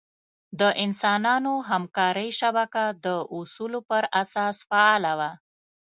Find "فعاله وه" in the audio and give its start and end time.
4.69-5.31